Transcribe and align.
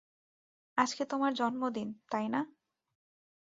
আজকে 0.77 1.03
তোমার 1.05 1.31
জন্মদিন, 1.33 1.87
তাই 2.11 2.27
না? 2.29 2.41